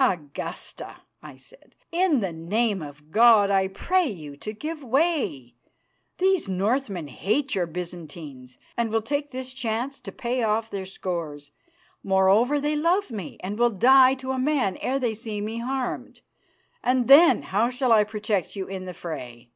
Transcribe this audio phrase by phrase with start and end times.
[0.00, 5.56] "Augusta," I said, "in the name of God, I pray you to give way.
[6.16, 11.50] These Northmen hate your Byzantines, and will take this chance to pay off their scores.
[12.02, 16.22] Moreover, they love me, and will die to a man ere they see me harmed,
[16.82, 19.50] and then how shall I protect you in the fray?"